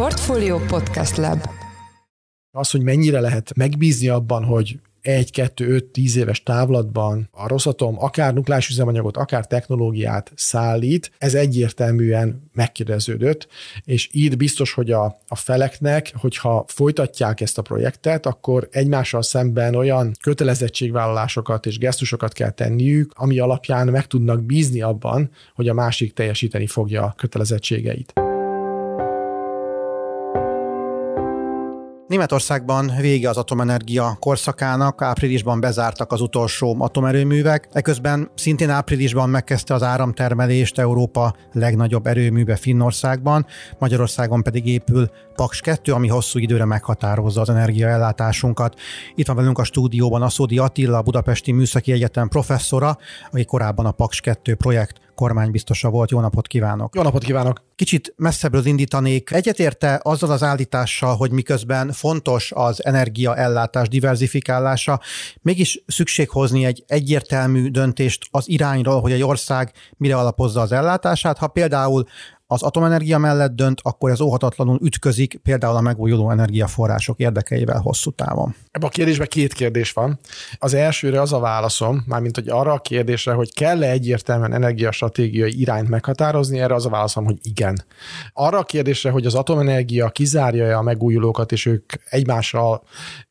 [0.00, 1.40] Portfolio Podcast Lab
[2.50, 7.94] Az, hogy mennyire lehet megbízni abban, hogy egy, kettő, öt, tíz éves távlatban a Rosatom
[7.98, 13.48] akár nukleáris üzemanyagot, akár technológiát szállít, ez egyértelműen megkérdeződött,
[13.84, 19.74] és így biztos, hogy a, a feleknek, hogyha folytatják ezt a projektet, akkor egymással szemben
[19.74, 26.12] olyan kötelezettségvállalásokat és gesztusokat kell tenniük, ami alapján meg tudnak bízni abban, hogy a másik
[26.12, 28.29] teljesíteni fogja a kötelezettségeit.
[32.10, 39.82] Németországban vége az atomenergia korszakának, áprilisban bezártak az utolsó atomerőművek, eközben szintén áprilisban megkezdte az
[39.82, 43.46] áramtermelést Európa legnagyobb erőműve Finnországban,
[43.78, 48.80] Magyarországon pedig épül Paks 2, ami hosszú időre meghatározza az energiaellátásunkat.
[49.14, 52.98] Itt van velünk a stúdióban Aszódi Attila, a Budapesti Műszaki Egyetem professzora,
[53.30, 56.10] aki korábban a Paks 2 projekt kormánybiztosa volt.
[56.10, 56.94] Jó napot kívánok!
[56.94, 57.62] Jó napot kívánok!
[57.74, 59.30] Kicsit messzebbről indítanék.
[59.30, 65.00] Egyetérte azzal az állítással, hogy miközben fontos az energiaellátás diversifikálása,
[65.42, 71.38] mégis szükség hozni egy egyértelmű döntést az irányról, hogy egy ország mire alapozza az ellátását.
[71.38, 72.04] Ha például
[72.52, 78.54] az atomenergia mellett dönt, akkor ez óhatatlanul ütközik például a megújuló energiaforrások érdekeivel hosszú távon.
[78.70, 80.18] Ebben a kérdésben két kérdés van.
[80.58, 85.88] Az elsőre az a válaszom, mármint hogy arra a kérdésre, hogy kell-e egyértelműen energiastratégiai irányt
[85.88, 87.84] meghatározni, erre az a válaszom, hogy igen.
[88.32, 92.82] Arra a kérdésre, hogy az atomenergia kizárja-e a megújulókat, és ők egymással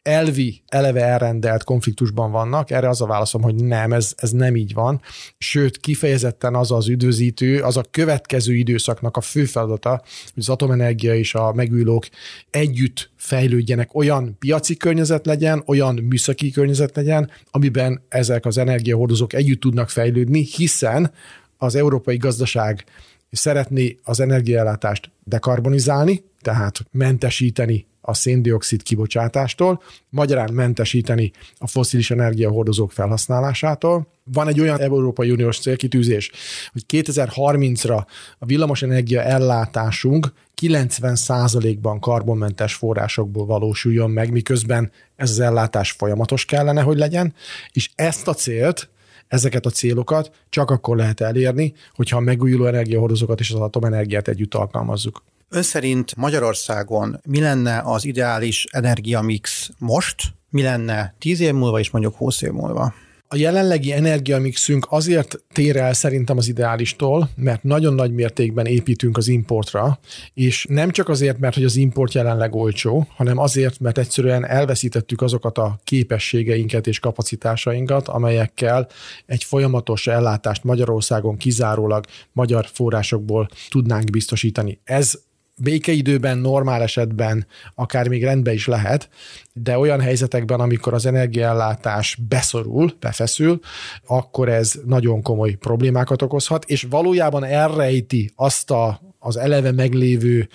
[0.01, 4.73] elvi, eleve elrendelt konfliktusban vannak, erre az a válaszom, hogy nem, ez, ez nem így
[4.73, 5.01] van.
[5.37, 9.89] Sőt, kifejezetten az az üdvözítő, az a következő időszaknak a fő feladata,
[10.33, 12.05] hogy az atomenergia és a megújulók
[12.49, 19.59] együtt fejlődjenek, olyan piaci környezet legyen, olyan műszaki környezet legyen, amiben ezek az energiahordozók együtt
[19.59, 21.11] tudnak fejlődni, hiszen
[21.57, 22.83] az európai gazdaság
[23.31, 34.07] szeretné az energiaellátást dekarbonizálni, tehát mentesíteni a széndiokszid kibocsátástól, magyarán mentesíteni a foszilis energiahordozók felhasználásától.
[34.23, 36.31] Van egy olyan Európai Uniós célkitűzés,
[36.71, 38.05] hogy 2030-ra
[38.37, 46.97] a villamosenergia ellátásunk 90%-ban karbonmentes forrásokból valósuljon meg, miközben ez az ellátás folyamatos kellene, hogy
[46.97, 47.33] legyen,
[47.71, 48.89] és ezt a célt
[49.27, 54.53] ezeket a célokat csak akkor lehet elérni, hogyha a megújuló energiahordozókat és az atomenergiát együtt
[54.53, 55.23] alkalmazzuk.
[55.51, 60.15] Ön szerint Magyarországon mi lenne az ideális energiamix most,
[60.49, 62.93] mi lenne 10 év múlva és mondjuk 20 év múlva?
[63.27, 69.27] A jelenlegi energiamixünk azért tér el szerintem az ideálistól, mert nagyon nagy mértékben építünk az
[69.27, 69.99] importra,
[70.33, 75.21] és nem csak azért, mert hogy az import jelenleg olcsó, hanem azért, mert egyszerűen elveszítettük
[75.21, 78.87] azokat a képességeinket és kapacitásainkat, amelyekkel
[79.25, 84.79] egy folyamatos ellátást Magyarországon kizárólag magyar forrásokból tudnánk biztosítani.
[84.83, 85.27] Ez
[85.59, 89.09] békeidőben, normál esetben akár még rendben is lehet,
[89.53, 93.59] de olyan helyzetekben, amikor az energiaellátás beszorul, befeszül,
[94.07, 100.49] akkor ez nagyon komoly problémákat okozhat, és valójában elrejti azt a, az eleve meglévő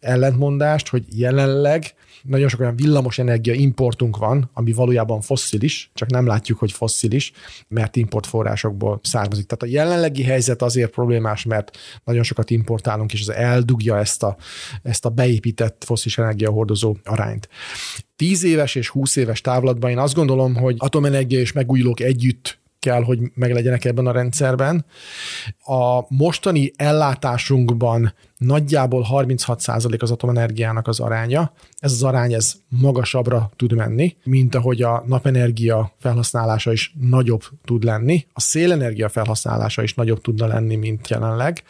[0.00, 6.26] ellentmondást, hogy jelenleg nagyon sok olyan villamos energia importunk van, ami valójában fosszilis, csak nem
[6.26, 7.32] látjuk, hogy fosszilis,
[7.68, 9.46] mert importforrásokból származik.
[9.46, 14.36] Tehát a jelenlegi helyzet azért problémás, mert nagyon sokat importálunk, és az eldugja ezt a,
[14.82, 17.48] ezt a beépített fosszilis energiahordozó arányt.
[18.16, 22.57] 10 éves és 20 éves távlatban én azt gondolom, hogy atomenergia és megújulók együtt
[22.88, 24.84] kell, hogy meglegyenek ebben a rendszerben.
[25.64, 31.52] A mostani ellátásunkban nagyjából 36% az atomenergiának az aránya.
[31.78, 37.84] Ez az arány ez magasabbra tud menni, mint ahogy a napenergia felhasználása is nagyobb tud
[37.84, 38.26] lenni.
[38.32, 41.62] A szélenergia felhasználása is nagyobb tudna lenni, mint jelenleg.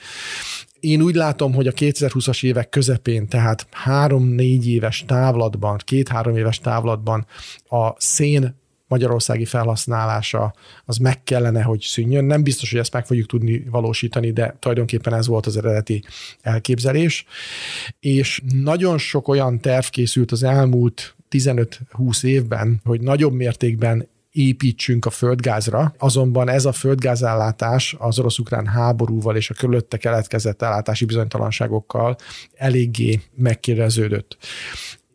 [0.81, 7.27] Én úgy látom, hogy a 2020-as évek közepén, tehát három-négy éves távlatban, két-három éves távlatban
[7.69, 8.57] a szén
[8.89, 10.55] magyarországi felhasználása
[10.85, 12.25] az meg kellene, hogy szűnjön.
[12.25, 16.05] Nem biztos, hogy ezt meg fogjuk tudni valósítani, de tulajdonképpen ez volt az eredeti
[16.41, 17.25] elképzelés.
[18.01, 25.11] És nagyon sok olyan terv készült az elmúlt 15-20 évben, hogy nagyobb mértékben építsünk a
[25.11, 32.17] földgázra, azonban ez a földgázállátás az orosz-ukrán háborúval és a körülötte keletkezett ellátási bizonytalanságokkal
[32.55, 34.37] eléggé megkérdeződött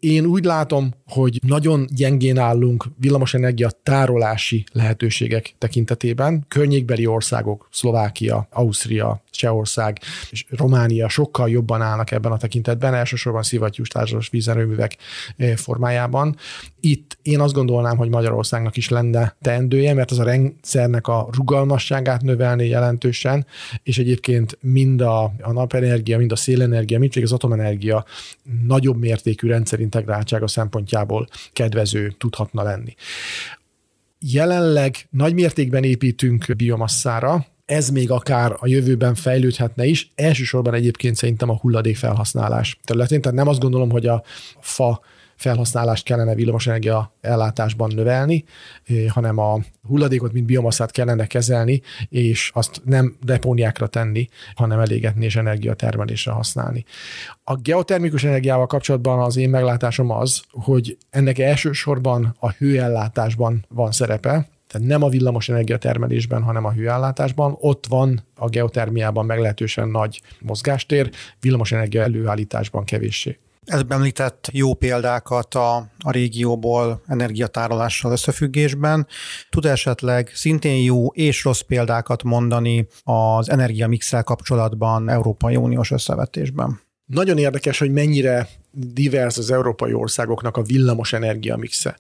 [0.03, 6.45] Én úgy látom, hogy nagyon gyengén állunk villamosenergia tárolási lehetőségek tekintetében.
[6.47, 9.99] Környékbeli országok, Szlovákia, Ausztria, Csehország
[10.31, 14.97] és Románia sokkal jobban állnak ebben a tekintetben, elsősorban szivattyús társas vízerőművek
[15.37, 16.35] eh, formájában.
[16.79, 22.21] Itt én azt gondolnám, hogy Magyarországnak is lenne teendője, mert az a rendszernek a rugalmasságát
[22.21, 23.45] növelni jelentősen,
[23.83, 28.05] és egyébként mind a, a napenergia, mind a szélenergia, mind az atomenergia
[28.67, 29.47] nagyobb mértékű
[29.93, 32.95] rendszerintegráltsága szempontjából kedvező tudhatna lenni.
[34.19, 41.49] Jelenleg nagy mértékben építünk biomasszára, ez még akár a jövőben fejlődhetne is, elsősorban egyébként szerintem
[41.49, 44.23] a hulladék felhasználás területén, tehát nem azt gondolom, hogy a
[44.59, 45.01] fa
[45.35, 48.43] felhasználást kellene villamosenergia ellátásban növelni,
[48.85, 55.25] eh, hanem a hulladékot, mint biomaszát kellene kezelni, és azt nem depóniákra tenni, hanem elégetni
[55.25, 56.85] és energiatermelésre használni.
[57.43, 64.47] A geotermikus energiával kapcsolatban az én meglátásom az, hogy ennek elsősorban a hőellátásban van szerepe,
[64.73, 67.57] tehát nem a villamos energiatermelésben, hanem a hőállátásban.
[67.59, 71.09] Ott van a geotermiában meglehetősen nagy mozgástér,
[71.39, 73.39] villamos energia előállításban kevéssé.
[73.65, 79.07] Ez említett jó példákat a, a régióból energiatárolással összefüggésben.
[79.49, 86.81] Tud esetleg szintén jó és rossz példákat mondani az energiamixel kapcsolatban Európai Uniós összevetésben?
[87.05, 91.97] Nagyon érdekes, hogy mennyire divers az európai országoknak a villamos energia mixe.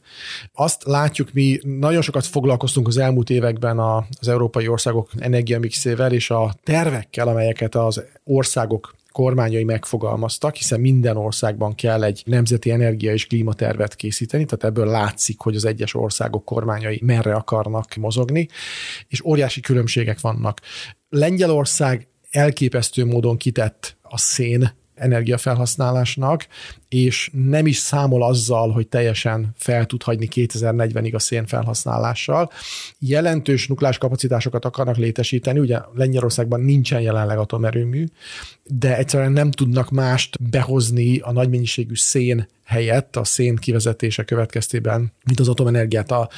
[0.53, 6.53] Azt látjuk, mi nagyon sokat foglalkoztunk az elmúlt években az európai országok energiamixével és a
[6.63, 13.95] tervekkel, amelyeket az országok kormányai megfogalmaztak, hiszen minden országban kell egy nemzeti energia és klímatervet
[13.95, 18.47] készíteni, tehát ebből látszik, hogy az egyes országok kormányai merre akarnak mozogni,
[19.07, 20.61] és óriási különbségek vannak.
[21.09, 26.47] Lengyelország elképesztő módon kitett a szén energiafelhasználásnak,
[26.93, 32.51] és nem is számol azzal, hogy teljesen fel tud hagyni 2040-ig a szén felhasználással.
[32.99, 38.05] Jelentős nukleáris kapacitásokat akarnak létesíteni, ugye Lengyelországban nincsen jelenleg atomerőmű,
[38.63, 45.13] de egyszerűen nem tudnak mást behozni a nagy mennyiségű szén helyett a szén kivezetése következtében,
[45.25, 46.11] mint az atomenergiát.
[46.11, 46.29] A,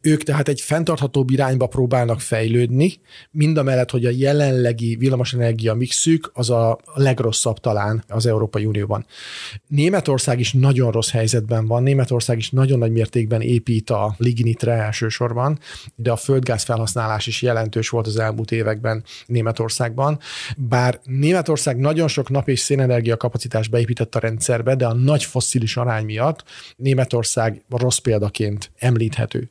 [0.00, 2.92] ők tehát egy fenntarthatóbb irányba próbálnak fejlődni,
[3.30, 9.06] mind a mellett, hogy a jelenlegi villamosenergia mixük az a legrosszabb talán az Európai Unióban.
[10.02, 15.58] Németország is nagyon rossz helyzetben van, Németország is nagyon nagy mértékben épít a lignitre elsősorban,
[15.94, 20.18] de a földgáz felhasználás is jelentős volt az elmúlt években Németországban.
[20.56, 25.76] Bár Németország nagyon sok nap és szénenergia kapacitás beépített a rendszerbe, de a nagy fosszilis
[25.76, 26.44] arány miatt
[26.76, 29.48] Németország rossz példaként említhető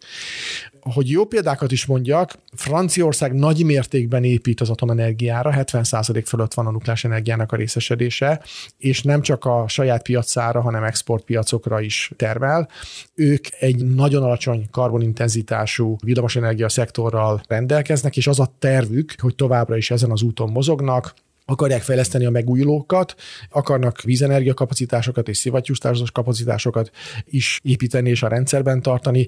[0.81, 6.71] hogy jó példákat is mondjak, Franciaország nagy mértékben épít az atomenergiára, 70% fölött van a
[6.71, 8.41] nukleáris energiának a részesedése,
[8.77, 12.69] és nem csak a saját piacára, hanem exportpiacokra is termel.
[13.15, 19.91] Ők egy nagyon alacsony karbonintenzitású villamosenergia szektorral rendelkeznek, és az a tervük, hogy továbbra is
[19.91, 21.13] ezen az úton mozognak,
[21.51, 23.15] akarják fejleszteni a megújulókat,
[23.49, 25.79] akarnak vízenergia kapacitásokat és szivattyús
[26.11, 26.91] kapacitásokat
[27.25, 29.25] is építeni és a rendszerben tartani,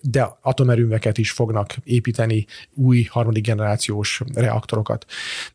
[0.00, 5.04] de atomerőműveket is fognak építeni, új harmadik generációs reaktorokat.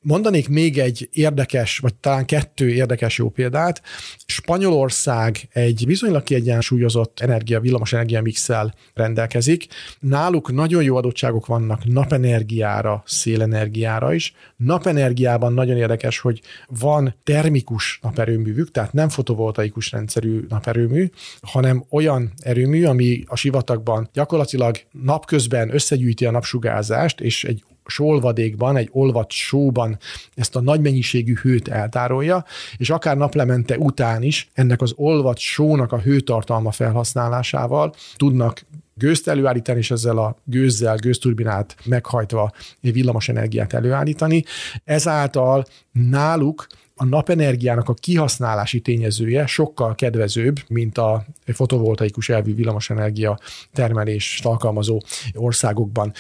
[0.01, 3.81] Mondanék még egy érdekes, vagy talán kettő érdekes jó példát.
[4.25, 9.68] Spanyolország egy viszonylag kiegyensúlyozott energia, villamos energia mixel rendelkezik.
[10.00, 14.33] Náluk nagyon jó adottságok vannak napenergiára, szélenergiára is.
[14.64, 21.10] Napenergiában nagyon érdekes, hogy van termikus naperőművük, tehát nem fotovoltaikus rendszerű naperőmű,
[21.42, 28.90] hanem olyan erőmű, ami a sivatagban gyakorlatilag napközben összegyűjti a napsugárzást, és egy solvadékban, egy
[28.92, 29.98] olvat sóban
[30.36, 32.46] ezt a nagy mennyiségű hőt eltárolja,
[32.78, 38.66] és akár naplemente után is ennek az olvat sónak a hőtartalma felhasználásával tudnak
[39.00, 42.52] gőzt előállítani, és ezzel a gőzzel, gőzturbinát meghajtva
[42.82, 44.44] villamos energiát előállítani.
[44.84, 46.68] Ezáltal náluk
[47.02, 53.40] a napenergiának a kihasználási tényezője sokkal kedvezőbb, mint a fotovoltaikus elvű villamosenergia
[53.74, 55.02] termelés alkalmazó
[55.34, 56.14] országokban.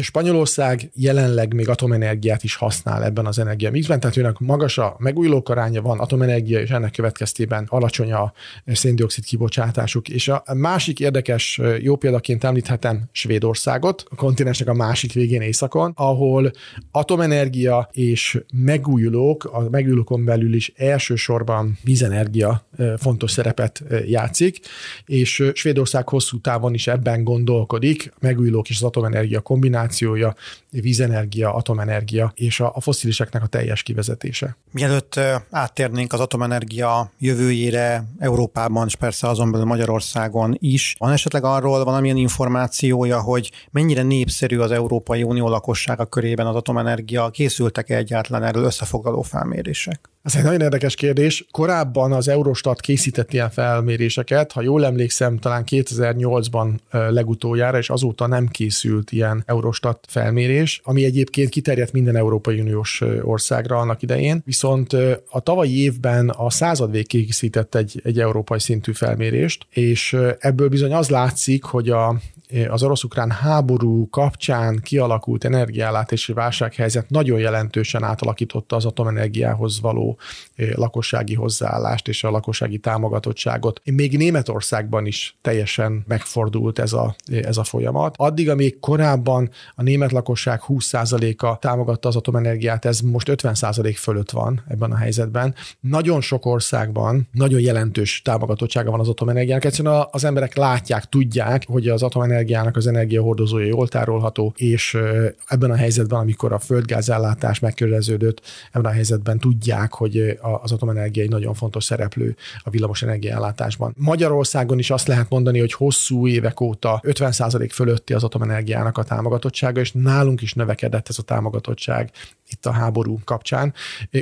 [0.00, 5.82] Spanyolország jelenleg még atomenergiát is használ ebben az energiamixben, tehát őnek magas a megújulók aránya
[5.82, 8.32] van, atomenergia, és ennek következtében alacsony a
[8.66, 10.08] széndiokszid kibocsátásuk.
[10.08, 16.50] És a másik érdekes, jó példaként említhetem Svédországot, a kontinensnek a másik végén északon, ahol
[16.90, 22.66] atomenergia és megújulók, a megújulókon Európán belül is elsősorban vízenergia
[22.98, 24.60] fontos szerepet játszik,
[25.06, 30.34] és Svédország hosszú távon is ebben gondolkodik, megújulók és az atomenergia kombinációja,
[30.70, 34.56] vízenergia, atomenergia és a, a fossziliseknek a teljes kivezetése.
[34.72, 41.84] Mielőtt áttérnénk az atomenergia jövőjére Európában, és persze azon belül Magyarországon is, van esetleg arról
[41.84, 48.64] valamilyen információja, hogy mennyire népszerű az Európai Unió lakossága körében az atomenergia, készültek-e egyáltalán erről
[48.64, 50.13] összefoglaló felmérések?
[50.24, 51.46] Ez egy nagyon érdekes kérdés.
[51.50, 58.48] Korábban az Eurostat készített ilyen felméréseket, ha jól emlékszem, talán 2008-ban legutoljára, és azóta nem
[58.48, 64.42] készült ilyen Eurostat felmérés, ami egyébként kiterjedt minden Európai Uniós országra annak idején.
[64.44, 64.92] Viszont
[65.30, 71.08] a tavalyi évben a századvég készített egy, egy európai szintű felmérést, és ebből bizony az
[71.08, 72.20] látszik, hogy a,
[72.68, 80.18] az orosz-ukrán háború kapcsán kialakult energiállátási válsághelyzet nagyon jelentősen átalakította az atomenergiához való
[80.54, 83.80] eh, lakossági hozzáállást és a lakossági támogatottságot.
[83.84, 88.14] Még Németországban is teljesen megfordult ez a, eh, ez a folyamat.
[88.18, 94.62] Addig, amíg korábban a német lakosság 20%-a támogatta az atomenergiát, ez most 50% fölött van
[94.68, 95.54] ebben a helyzetben.
[95.80, 99.64] Nagyon sok országban nagyon jelentős támogatottsága van az atomenergiának.
[99.64, 104.98] Egyszerűen az emberek látják, tudják, hogy az atomenergia energiának az energiahordozója jól tárolható, és
[105.46, 108.40] ebben a helyzetben, amikor a földgázellátás megkörüleződött,
[108.72, 113.94] ebben a helyzetben tudják, hogy az atomenergia egy nagyon fontos szereplő a villamos energiállátásban.
[113.96, 119.80] Magyarországon is azt lehet mondani, hogy hosszú évek óta 50% fölötti az atomenergiának a támogatottsága,
[119.80, 122.10] és nálunk is növekedett ez a támogatottság
[122.50, 123.74] itt a háború kapcsán.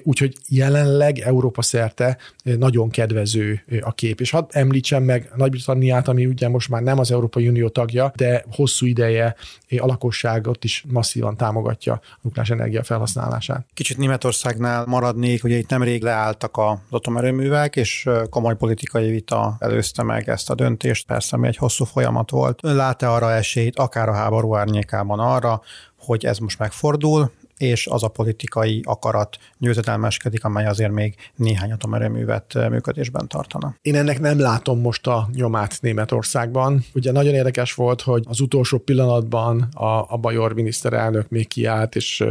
[0.02, 4.20] Úgyhogy jelenleg Európa szerte nagyon kedvező a kép.
[4.20, 8.44] És hadd említsem meg Nagy-Britanniát, ami ugye most már nem az Európai Unió tagja, de
[8.50, 9.34] hosszú ideje
[9.78, 13.66] a lakosságot is masszívan támogatja a nukleáris energia felhasználását.
[13.74, 20.28] Kicsit Németországnál maradnék, ugye itt nemrég leálltak az atomerőművek, és komoly politikai vita előzte meg
[20.28, 22.58] ezt a döntést, persze mi egy hosszú folyamat volt.
[22.62, 25.62] Lát-e arra esélyt, akár a háború árnyékában arra,
[25.98, 27.30] hogy ez most megfordul,
[27.62, 33.76] és az a politikai akarat győzedelmeskedik, amely azért még néhány atomerőművet eh, működésben tartana.
[33.82, 36.84] Én ennek nem látom most a nyomát Németországban.
[36.94, 42.24] Ugye nagyon érdekes volt, hogy az utolsó pillanatban a, a Bajor miniszterelnök még kiállt, és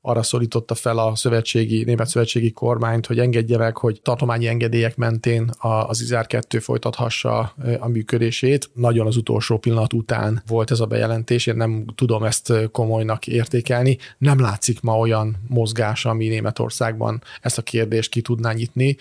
[0.00, 5.50] arra szólította fel a szövetségi, német szövetségi kormányt, hogy engedje meg, hogy tartományi engedélyek mentén
[5.58, 8.70] az Izár 2 folytathassa a működését.
[8.74, 13.98] Nagyon az utolsó pillanat után volt ez a bejelentés, én nem tudom ezt komolynak értékelni.
[14.18, 18.96] Nem látszik látszik ma olyan mozgás, ami Németországban ezt a kérdést ki tudná nyitni.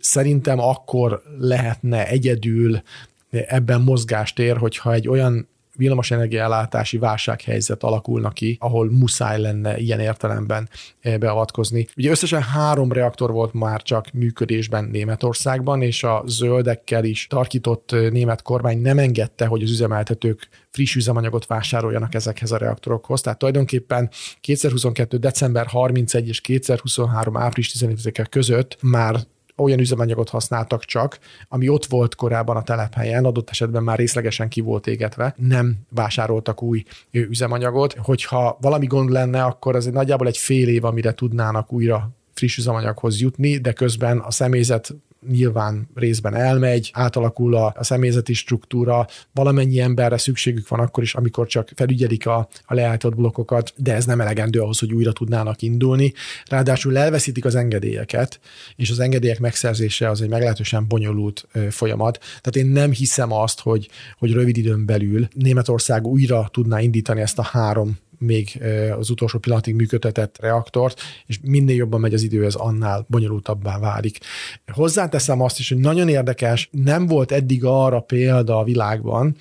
[0.00, 2.82] Szerintem akkor lehetne egyedül
[3.30, 10.68] ebben mozgástér, hogyha egy olyan villamosenergia ellátási válsághelyzet alakulna ki, ahol muszáj lenne ilyen értelemben
[11.18, 11.86] beavatkozni.
[11.96, 18.42] Ugye összesen három reaktor volt már csak működésben Németországban, és a zöldekkel is tarkított német
[18.42, 23.20] kormány nem engedte, hogy az üzemeltetők friss üzemanyagot vásároljanak ezekhez a reaktorokhoz.
[23.20, 25.16] Tehát tulajdonképpen 2022.
[25.16, 27.36] december 31 és 2023.
[27.36, 29.16] április 15 között már
[29.56, 31.18] olyan üzemanyagot használtak csak,
[31.48, 36.62] ami ott volt korábban a telephelyen, adott esetben már részlegesen ki volt égetve, nem vásároltak
[36.62, 37.92] új üzemanyagot.
[37.92, 43.20] Hogyha valami gond lenne, akkor ez nagyjából egy fél év, amire tudnának újra friss üzemanyaghoz
[43.20, 44.94] jutni, de közben a személyzet
[45.30, 51.46] nyilván részben elmegy, átalakul a, a személyzeti struktúra, valamennyi emberre szükségük van akkor is, amikor
[51.46, 56.12] csak felügyelik a, a leállított blokkokat, de ez nem elegendő ahhoz, hogy újra tudnának indulni.
[56.44, 58.40] Ráadásul elveszítik az engedélyeket,
[58.76, 62.18] és az engedélyek megszerzése az egy meglehetősen bonyolult folyamat.
[62.18, 63.88] Tehát én nem hiszem azt, hogy,
[64.18, 68.62] hogy rövid időn belül Németország újra tudná indítani ezt a három még
[68.98, 74.18] az utolsó pillanatig működtetett reaktort, és minél jobban megy az idő, ez annál bonyolultabbá válik.
[74.72, 79.36] Hozzáteszem azt is, hogy nagyon érdekes, nem volt eddig arra példa a világban,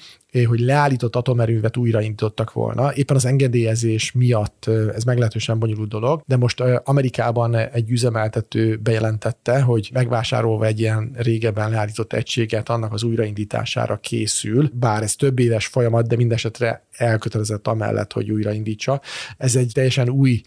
[0.47, 2.93] hogy leállított atomerővet újraindítottak volna.
[2.93, 9.89] Éppen az engedélyezés miatt ez meglehetősen bonyolult dolog, de most Amerikában egy üzemeltető bejelentette, hogy
[9.93, 16.07] megvásárolva egy ilyen régebben leállított egységet, annak az újraindítására készül, bár ez több éves folyamat,
[16.07, 19.01] de mindesetre elkötelezett amellett, hogy újraindítsa.
[19.37, 20.41] Ez egy teljesen új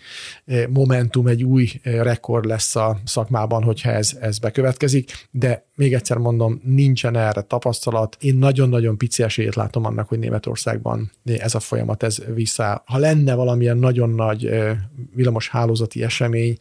[0.69, 6.61] momentum, egy új rekord lesz a szakmában, hogyha ez, ez bekövetkezik, de még egyszer mondom,
[6.65, 8.17] nincsen erre tapasztalat.
[8.21, 12.83] Én nagyon-nagyon pici esélyt látom annak, hogy Németországban ez a folyamat ez vissza.
[12.87, 14.51] Ha lenne valamilyen nagyon nagy
[15.15, 16.57] villamos hálózati esemény,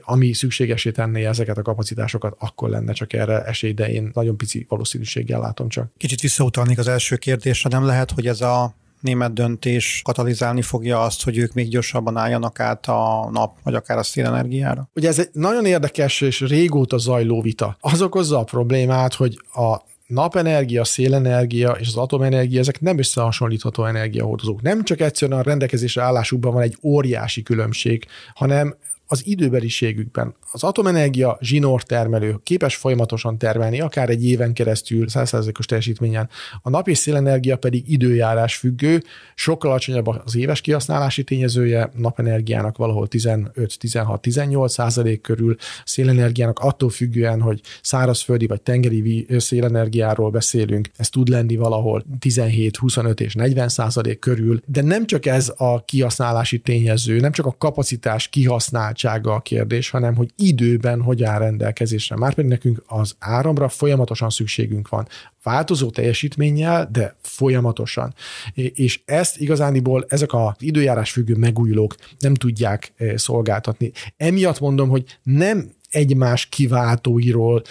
[0.00, 4.66] ami szükségesé tenné ezeket a kapacitásokat, akkor lenne csak erre esély, de én nagyon pici
[4.68, 5.92] valószínűséggel látom csak.
[5.96, 11.24] Kicsit visszautalnék az első kérdésre, nem lehet, hogy ez a német döntés katalizálni fogja azt,
[11.24, 14.88] hogy ők még gyorsabban álljanak át a nap, vagy akár a szélenergiára?
[14.94, 17.76] Ugye ez egy nagyon érdekes és régóta zajló vita.
[17.80, 19.76] Az okozza a problémát, hogy a
[20.10, 24.62] napenergia, szélenergia és az atomenergia, ezek nem összehasonlítható energiahordozók.
[24.62, 28.74] Nem csak egyszerűen a rendelkezésre állásukban van egy óriási különbség, hanem
[29.10, 30.34] az időbeliségükben.
[30.52, 36.28] Az atomenergia zsinór termelő képes folyamatosan termelni, akár egy éven keresztül 100%-os teljesítményen.
[36.62, 39.02] A nap és szélenergia pedig időjárás függő,
[39.34, 47.60] sokkal alacsonyabb az éves kihasználási tényezője, napenergiának valahol 15-16-18 százalék körül, szélenergiának attól függően, hogy
[47.82, 54.60] szárazföldi vagy tengeri szélenergiáról beszélünk, ez tud lenni valahol 17, 25 és 40 százalék körül,
[54.66, 59.90] de nem csak ez a kihasználási tényező, nem csak a kapacitás kihasznált kihasználtsága a kérdés,
[59.90, 62.16] hanem hogy időben hogy áll rendelkezésre.
[62.16, 65.06] Márpedig nekünk az áramra folyamatosan szükségünk van.
[65.42, 68.14] Változó teljesítménnyel, de folyamatosan.
[68.54, 73.92] És ezt igazániból ezek az időjárás függő megújulók nem tudják eh, szolgáltatni.
[74.16, 77.62] Emiatt mondom, hogy nem egymás kiváltóiról,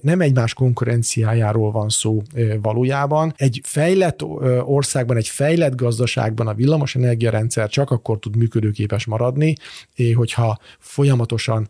[0.00, 2.22] nem egymás konkurenciájáról van szó
[2.62, 3.32] valójában.
[3.36, 4.22] Egy fejlett
[4.62, 9.54] országban, egy fejlett gazdaságban a villamosenergia rendszer csak akkor tud működőképes maradni,
[10.14, 11.68] hogyha folyamatosan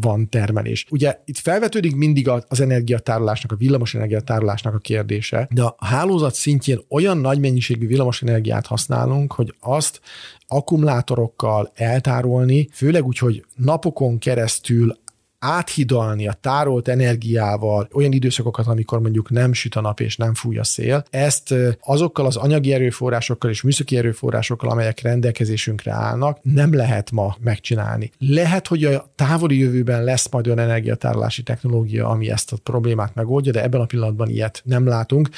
[0.00, 0.86] van termelés.
[0.90, 7.18] Ugye itt felvetődik mindig az energiatárolásnak, a villamosenergiatárolásnak a kérdése, de a hálózat szintjén olyan
[7.18, 10.00] nagy mennyiségű villamosenergiát használunk, hogy azt
[10.46, 15.00] akkumulátorokkal eltárolni, főleg úgy, hogy napokon keresztül
[15.44, 20.58] áthidalni a tárolt energiával olyan időszakokat, amikor mondjuk nem süt a nap és nem fúj
[20.58, 27.10] a szél, ezt azokkal az anyagi erőforrásokkal és műszaki erőforrásokkal, amelyek rendelkezésünkre állnak, nem lehet
[27.10, 28.10] ma megcsinálni.
[28.18, 33.52] Lehet, hogy a távoli jövőben lesz majd olyan energiatárolási technológia, ami ezt a problémát megoldja,
[33.52, 35.28] de ebben a pillanatban ilyet nem látunk.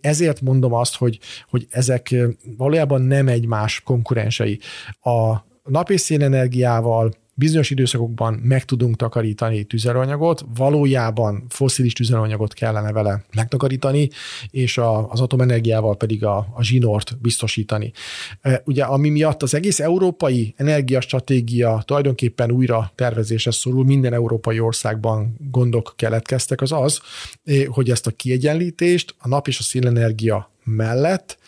[0.00, 2.14] Ezért mondom azt, hogy, hogy ezek
[2.56, 4.58] valójában nem egymás konkurensei.
[5.00, 13.24] A nap és szélenergiával bizonyos időszakokban meg tudunk takarítani tüzelőanyagot, valójában foszilis tüzelőanyagot kellene vele
[13.34, 14.08] megtakarítani,
[14.50, 17.92] és a, az atomenergiával pedig a, a zsinort biztosítani.
[18.40, 25.36] E, ugye, ami miatt az egész európai energiastratégia tulajdonképpen újra tervezésre szorul, minden európai országban
[25.50, 27.00] gondok keletkeztek, az az,
[27.66, 31.38] hogy ezt a kiegyenlítést a nap és a szélenergia mellett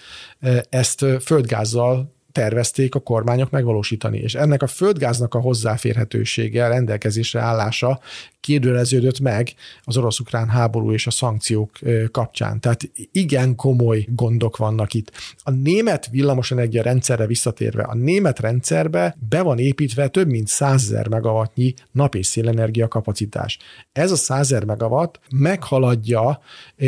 [0.40, 4.18] e, ezt földgázzal tervezték a kormányok megvalósítani.
[4.18, 8.00] És ennek a földgáznak a hozzáférhetősége, rendelkezésre állása
[8.40, 11.78] kérdőreződött meg az orosz-ukrán háború és a szankciók
[12.10, 12.60] kapcsán.
[12.60, 15.12] Tehát igen komoly gondok vannak itt.
[15.38, 21.08] A német villamosenergia rendszerre visszatérve, a német rendszerbe be van építve több mint 100 ezer
[21.08, 23.58] megawattnyi nap- és szélenergia kapacitás.
[23.92, 26.40] Ez a 100 ezer megawatt meghaladja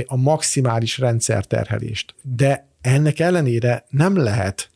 [0.07, 2.15] a maximális rendszerterhelést.
[2.23, 4.70] De ennek ellenére nem lehet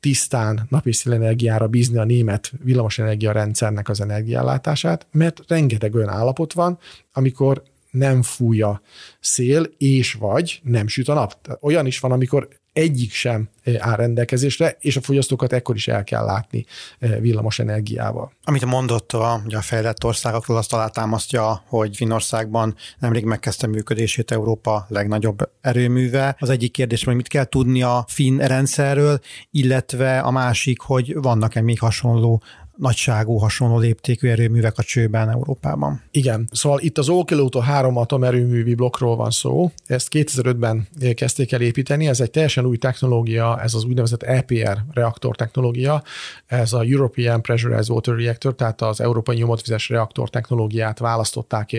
[0.00, 6.78] tisztán napi szélenergiára bízni a német villamosenergia rendszernek az energiállátását, mert rengeteg olyan állapot van,
[7.12, 8.80] amikor nem fúj a
[9.20, 11.58] szél, és vagy nem süt a nap.
[11.60, 16.04] Olyan is van, amikor egyik sem eh, áll rendelkezésre, és a fogyasztókat ekkor is el
[16.04, 16.64] kell látni
[16.98, 18.32] eh, villamos energiával.
[18.44, 25.50] Amit mondott a, a fejlett országokról, azt alátámasztja, hogy Finnországban nemrég megkezdte működését Európa legnagyobb
[25.60, 26.36] erőműve.
[26.38, 29.18] Az egyik kérdés, hogy mit kell tudni a finn rendszerről,
[29.50, 32.42] illetve a másik, hogy vannak-e még hasonló
[32.78, 36.02] nagyságú, hasonló léptékű erőművek a csőben Európában.
[36.10, 39.70] Igen, szóval itt az Olkiluoto 3 atomerőművi blokkról van szó.
[39.86, 45.36] Ezt 2005-ben kezdték el építeni, ez egy teljesen új technológia, ez az úgynevezett EPR reaktor
[45.36, 46.02] technológia,
[46.46, 51.76] ez a European Pressurized Water Reactor, tehát az európai nyomotvizes reaktor technológiát választották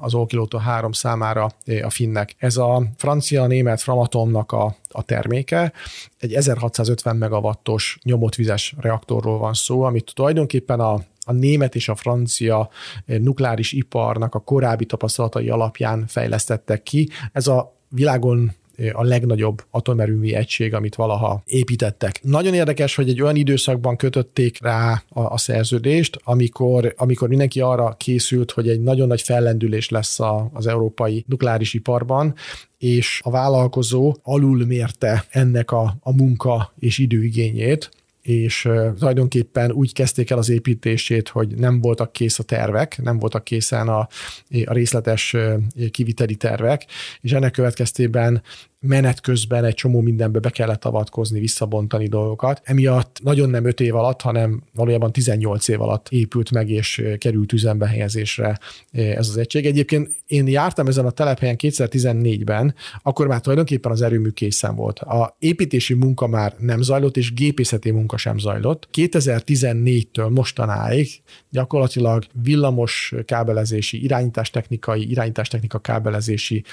[0.00, 1.50] az Olkiluoto 3 számára
[1.82, 2.34] a finnek.
[2.38, 5.72] Ez a francia-német Framatomnak a a terméke.
[6.18, 12.68] Egy 1650 megawattos nyomotvizes reaktorról van szó, amit tulajdonképpen a a német és a francia
[13.06, 17.08] nukleáris iparnak a korábbi tapasztalatai alapján fejlesztettek ki.
[17.32, 18.52] Ez a világon
[18.92, 22.20] a legnagyobb atomerőmű egység, amit valaha építettek.
[22.22, 27.94] Nagyon érdekes, hogy egy olyan időszakban kötötték rá a, a szerződést, amikor, amikor mindenki arra
[27.98, 32.34] készült, hogy egy nagyon nagy fellendülés lesz a, az európai nukleáris iparban,
[32.78, 37.90] és a vállalkozó alulmérte ennek a, a munka és időigényét,
[38.26, 43.44] és tulajdonképpen úgy kezdték el az építését, hogy nem voltak kész a tervek, nem voltak
[43.44, 43.98] készen a,
[44.64, 45.36] a részletes
[45.90, 46.86] kiviteli tervek,
[47.20, 48.42] és ennek következtében
[48.80, 52.60] menet közben egy csomó mindenbe be kellett avatkozni, visszabontani dolgokat.
[52.64, 57.52] Emiatt nagyon nem 5 év alatt, hanem valójában 18 év alatt épült meg és került
[57.52, 58.58] üzembe helyezésre
[58.90, 59.66] ez az egység.
[59.66, 64.98] Egyébként én jártam ezen a telephelyen 2014-ben, akkor már tulajdonképpen az erőmű készen volt.
[64.98, 68.88] A építési munka már nem zajlott, és gépészeti munka sem zajlott.
[68.92, 71.08] 2014-től mostanáig
[71.50, 76.64] gyakorlatilag villamos kábelezési, irányítástechnikai, irányítástechnika kábelezési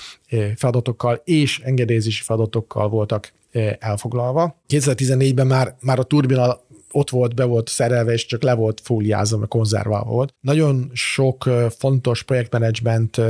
[0.55, 1.59] feladatokkal és
[2.03, 3.33] engedélyezési feladatokkal voltak
[3.79, 4.55] elfoglalva.
[4.67, 6.61] 2014-ben már, már a turbina
[6.91, 10.33] ott volt, be volt szerelve, és csak le volt fóliázva, mert konzerválva volt.
[10.39, 13.21] Nagyon sok fontos projektmenedzsment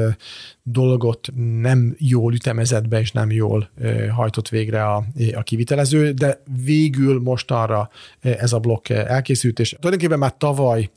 [0.64, 1.28] dolgot
[1.62, 3.70] nem jól ütemezett be, és nem jól
[4.16, 10.38] hajtott végre a, a kivitelező, de végül mostanra ez a blokk elkészült, és tulajdonképpen már
[10.38, 10.90] tavaly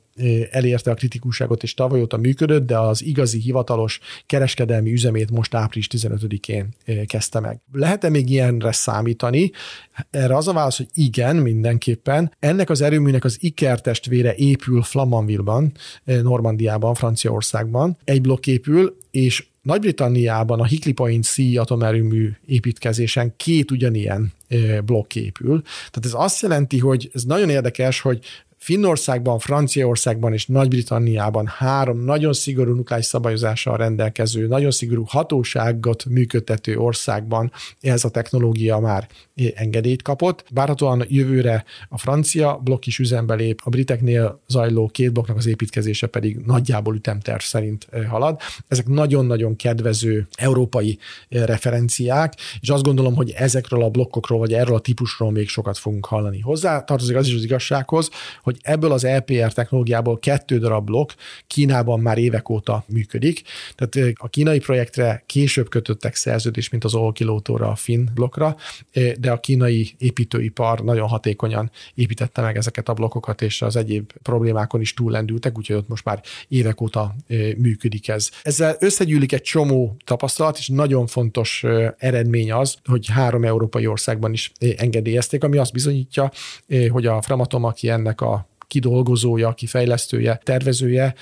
[0.51, 5.89] elérte a kritikusságot, és tavaly óta működött, de az igazi hivatalos kereskedelmi üzemét most április
[5.93, 6.69] 15-én
[7.07, 7.61] kezdte meg.
[7.73, 9.51] Lehet-e még ilyenre számítani?
[10.11, 12.33] Erre az a válasz, hogy igen, mindenképpen.
[12.39, 15.73] Ennek az erőműnek az Iker testvére épül Flamanville-ban,
[16.05, 17.97] Normandiában, Franciaországban.
[18.05, 24.33] Egy blokk épül, és nagy-Britanniában a Hickley Point C atomerőmű építkezésen két ugyanilyen
[24.85, 25.63] blokk épül.
[25.63, 28.25] Tehát ez azt jelenti, hogy ez nagyon érdekes, hogy
[28.67, 37.53] Finnországban, Franciaországban és Nagy-Britanniában három nagyon szigorú nukleáris szabályozással rendelkező, nagyon szigorú hatóságot működtető országban
[37.81, 39.09] ez a technológia már
[39.55, 40.45] engedélyt kapott.
[40.51, 46.07] Várhatóan jövőre a francia blokk is üzembe lép, a briteknél zajló két blokknak az építkezése
[46.07, 48.41] pedig nagyjából ütemterv szerint halad.
[48.69, 50.99] Ezek nagyon-nagyon kedvező európai
[51.29, 56.07] referenciák, és azt gondolom, hogy ezekről a blokkokról, vagy erről a típusról még sokat fogunk
[56.07, 56.41] hallani.
[56.41, 58.11] Hozzá tartozik az is az igazsághoz,
[58.43, 61.11] hogy ebből az LPR technológiából kettő darab blokk
[61.47, 63.43] Kínában már évek óta működik.
[63.75, 68.57] Tehát a kínai projektre később kötöttek szerződést, mint az Olkilotóra, a finn blokkra,
[69.19, 74.81] de a kínai építőipar nagyon hatékonyan építette meg ezeket a blokkokat, és az egyéb problémákon
[74.81, 77.15] is túllendültek, úgyhogy ott most már évek óta
[77.57, 78.31] működik ez.
[78.43, 81.65] Ezzel összegyűlik egy csomó tapasztalat, és nagyon fontos
[81.99, 86.31] eredmény az, hogy három európai országban is engedélyezték, ami azt bizonyítja,
[86.89, 91.15] hogy a Framatom, aki ennek a kidolgozója, kifejlesztője, tervezője,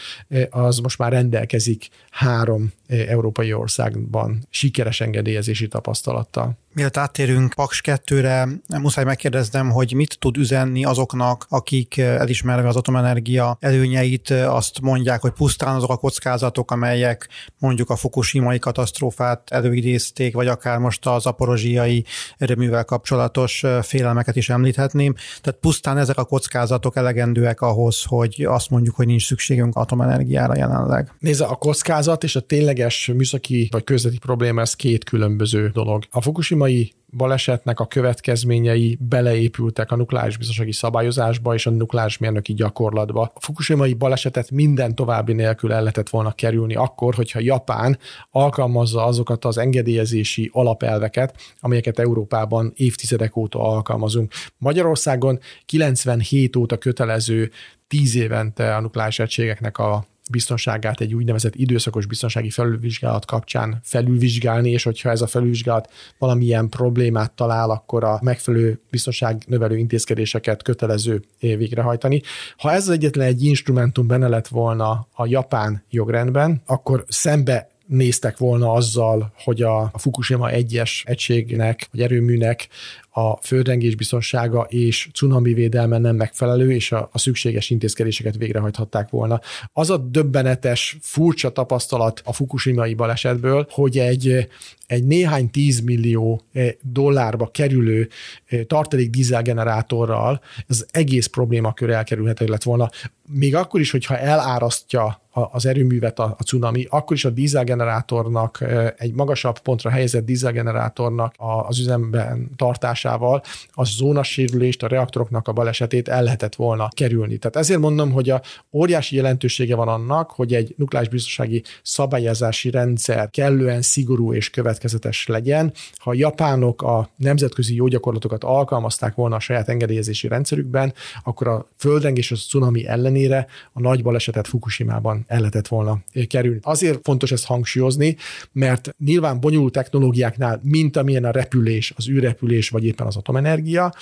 [0.51, 2.73] az most már rendelkezik három
[3.09, 6.59] európai országban sikeres engedélyezési tapasztalattal.
[6.73, 13.57] Mielőtt áttérünk Paks 2-re, muszáj megkérdeznem, hogy mit tud üzenni azoknak, akik elismerve az atomenergia
[13.61, 17.29] előnyeit azt mondják, hogy pusztán azok a kockázatok, amelyek
[17.59, 22.05] mondjuk a fukushimai katasztrófát előidézték, vagy akár most az aporozsiai
[22.39, 25.15] erőművel kapcsolatos félelmeket is említhetném.
[25.41, 31.13] Tehát pusztán ezek a kockázatok elegendőek ahhoz, hogy azt mondjuk, hogy nincs szükségünk atomenergiára jelenleg.
[31.19, 32.41] Nézd, a kockázat és a
[32.85, 36.05] tényleges műszaki vagy közveti probléma, ez két különböző dolog.
[36.11, 42.55] A Fukushima fukushimai balesetnek a következményei beleépültek a nukleáris biztonsági szabályozásba és a nukleáris mérnöki
[42.55, 43.33] gyakorlatba.
[43.35, 47.99] A fukushimai balesetet minden további nélkül el lehetett volna kerülni akkor, hogyha Japán
[48.31, 54.33] alkalmazza azokat az engedélyezési alapelveket, amelyeket Európában évtizedek óta alkalmazunk.
[54.59, 57.51] Magyarországon 97 óta kötelező
[57.89, 64.83] 10 évente a nukleáris egységeknek a biztonságát egy úgynevezett időszakos biztonsági felülvizsgálat kapcsán felülvizsgálni, és
[64.83, 72.23] hogyha ez a felülvizsgálat valamilyen problémát talál, akkor a megfelelő biztonság növelő intézkedéseket kötelező végrehajtani.
[72.57, 78.73] Ha ez egyetlen egy instrumentum benne lett volna a japán jogrendben, akkor szembe néztek volna
[78.73, 82.69] azzal, hogy a Fukushima egyes egységnek, vagy erőműnek
[83.17, 89.41] a földrengés biztonsága és cunami védelme nem megfelelő, és a, a szükséges intézkedéseket végrehajthatták volna.
[89.73, 94.49] Az a döbbenetes, furcsa tapasztalat a fukushimai balesetből, hogy egy,
[94.87, 98.09] egy néhány tízmillió eh, dollárba kerülő
[98.47, 102.91] eh, tartalék dízelgenerátorral ez egész problémakör elkerülhető lett volna.
[103.29, 108.93] Még akkor is, hogyha elárasztja az erőművet a, a cunami, akkor is a dízelgenerátornak, eh,
[108.97, 111.35] egy magasabb pontra helyezett dízelgenerátornak
[111.67, 117.37] az üzemben tartása használásával a zónasérülést, a reaktoroknak a balesetét el lehetett volna kerülni.
[117.37, 123.31] Tehát ezért mondom, hogy a óriási jelentősége van annak, hogy egy nukleáris biztonsági szabályozási rendszer
[123.31, 125.73] kellően szigorú és következetes legyen.
[125.95, 130.93] Ha a japánok a nemzetközi jó gyakorlatokat alkalmazták volna a saját engedélyezési rendszerükben,
[131.25, 136.59] akkor a földrengés és a cunami ellenére a nagy balesetet Fukushima-ban el lehetett volna kerülni.
[136.63, 138.17] Azért fontos ezt hangsúlyozni,
[138.53, 143.93] mert nyilván bonyolult technológiáknál, mint amilyen a repülés, az űrrepülés, vagy éppen az atomenergia.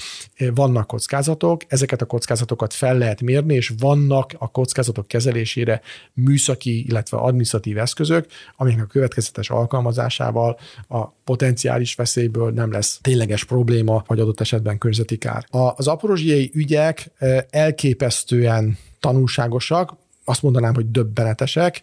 [0.55, 5.81] Vannak kockázatok, ezeket a kockázatokat fel lehet mérni, és vannak a kockázatok kezelésére
[6.13, 8.27] műszaki, illetve administratív eszközök,
[8.57, 15.17] amiknek a következetes alkalmazásával a potenciális veszélyből nem lesz tényleges probléma, vagy adott esetben környezeti
[15.17, 15.47] kár.
[15.51, 17.11] Az aporozsiai ügyek
[17.51, 21.81] elképesztően tanulságosak, azt mondanám, hogy döbbenetesek.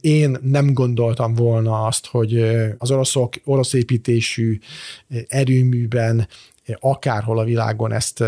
[0.00, 2.40] Én nem gondoltam volna azt, hogy
[2.78, 4.58] az oroszok orosz építésű
[5.28, 6.28] erőműben
[6.80, 8.24] akárhol a világon ezt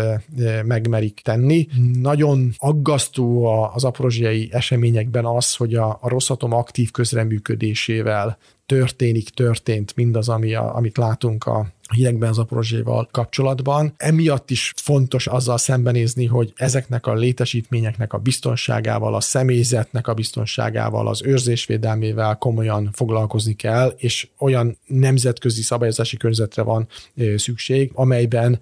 [0.63, 1.67] megmerik tenni.
[1.93, 10.29] Nagyon aggasztó az aporozsiai eseményekben az, hogy a, a Rosszatom aktív közreműködésével történik, történt mindaz,
[10.29, 13.93] ami a, amit látunk a hidegben Zaporozséval kapcsolatban.
[13.97, 21.07] Emiatt is fontos azzal szembenézni, hogy ezeknek a létesítményeknek a biztonságával, a személyzetnek a biztonságával,
[21.07, 26.87] az őrzésvédelmével komolyan foglalkozni kell, és olyan nemzetközi szabályozási környezetre van
[27.35, 28.59] szükség, amelyben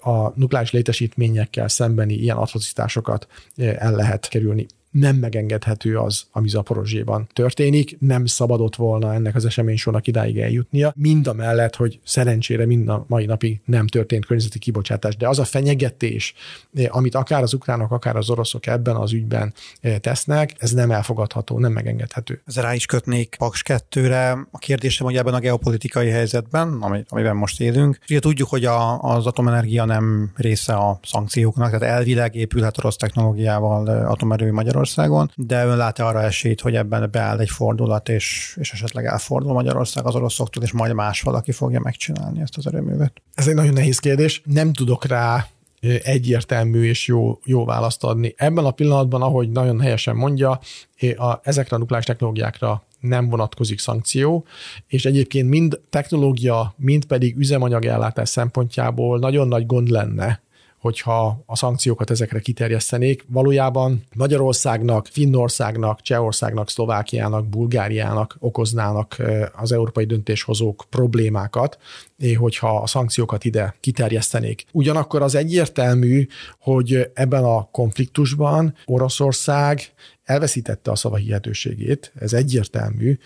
[0.00, 7.96] a nukleáris létesítményekkel szembeni ilyen atrocitásokat el lehet kerülni nem megengedhető az, ami Zaporozséban történik,
[8.00, 13.04] nem szabadott volna ennek az eseménysornak idáig eljutnia, mind a mellett, hogy szerencsére mind a
[13.08, 16.34] mai napig nem történt környezeti kibocsátás, de az a fenyegetés,
[16.74, 20.90] eh, amit akár az ukránok, akár az oroszok ebben az ügyben eh, tesznek, ez nem
[20.90, 22.42] elfogadható, nem megengedhető.
[22.46, 24.30] Ez rá is kötnék Paks 2-re.
[24.50, 29.26] A kérdésem, hogy ebben a geopolitikai helyzetben, amiben most élünk, ugye tudjuk, hogy a, az
[29.26, 35.64] atomenergia nem része a szankcióknak, tehát elvileg épülhet orosz technológiával eh, atomerő Magyarország Magyarországon, de
[35.64, 40.14] ön lát arra esélyt, hogy ebben beáll egy fordulat, és, és esetleg elfordul Magyarország az
[40.14, 43.22] oroszoktól, és majd más valaki fogja megcsinálni ezt az erőművet?
[43.34, 44.42] Ez egy nagyon nehéz kérdés.
[44.44, 45.46] Nem tudok rá
[46.02, 48.34] egyértelmű és jó, jó választ adni.
[48.36, 50.60] Ebben a pillanatban, ahogy nagyon helyesen mondja,
[51.16, 54.44] a, ezekre a nukleáris technológiákra nem vonatkozik szankció,
[54.86, 60.40] és egyébként mind technológia, mind pedig üzemanyagellátás szempontjából nagyon nagy gond lenne,
[60.82, 63.24] hogyha a szankciókat ezekre kiterjesztenék.
[63.28, 69.16] Valójában Magyarországnak, Finnországnak, Csehországnak, Szlovákiának, Bulgáriának okoznának
[69.52, 71.78] az európai döntéshozók problémákat,
[72.36, 74.64] hogyha a szankciókat ide kiterjesztenék.
[74.72, 76.26] Ugyanakkor az egyértelmű,
[76.60, 79.80] hogy ebben a konfliktusban Oroszország
[80.24, 83.18] elveszítette a szava hihetőségét, ez egyértelmű,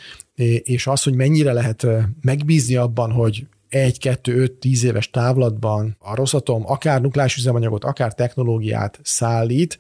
[0.63, 1.87] és az, hogy mennyire lehet
[2.21, 8.15] megbízni abban, hogy egy, kettő, öt, tíz éves távlatban a Rosszatom akár nukleáris üzemanyagot, akár
[8.15, 9.79] technológiát szállít,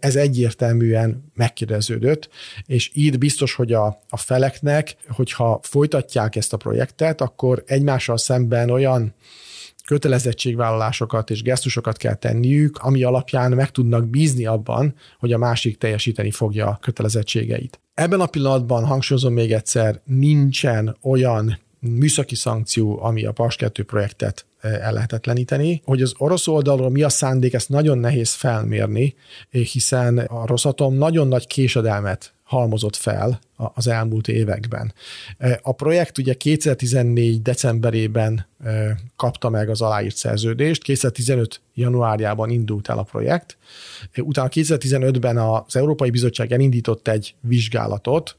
[0.00, 2.28] ez egyértelműen megkérdeződött,
[2.66, 8.70] és itt biztos, hogy a, a feleknek, hogyha folytatják ezt a projektet, akkor egymással szemben
[8.70, 9.14] olyan
[9.86, 16.30] kötelezettségvállalásokat és gesztusokat kell tenniük, ami alapján meg tudnak bízni abban, hogy a másik teljesíteni
[16.30, 17.80] fogja a kötelezettségeit.
[17.94, 21.58] Ebben a pillanatban hangsúlyozom még egyszer, nincsen olyan
[21.88, 25.82] műszaki szankció, ami a PAS 2 projektet eh, ellehetetleníteni.
[25.84, 29.14] Hogy az orosz oldalról mi a szándék, ezt nagyon nehéz felmérni,
[29.50, 34.92] hiszen a Rosatom nagyon nagy késedelmet halmozott fel az elmúlt években.
[35.38, 37.42] Eh, a projekt ugye 2014.
[37.42, 38.46] decemberében
[39.16, 43.56] kapta meg az aláírt szerződést, 2015 januárjában indult el a projekt,
[44.16, 48.36] utána 2015-ben az Európai Bizottság elindított egy vizsgálatot,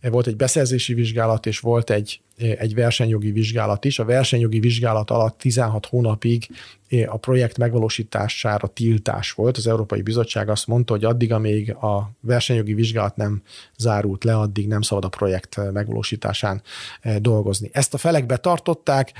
[0.00, 3.98] volt egy beszerzési vizsgálat, és volt egy, egy versenyjogi vizsgálat is.
[3.98, 6.48] A versenyjogi vizsgálat alatt 16 hónapig
[7.06, 9.56] a projekt megvalósítására tiltás volt.
[9.56, 13.42] Az Európai Bizottság azt mondta, hogy addig, amíg a versenyjogi vizsgálat nem
[13.76, 16.62] zárult le, addig nem szabad a projekt megvalósításán
[17.18, 17.70] dolgozni.
[17.72, 19.12] Ezt a felek betartották,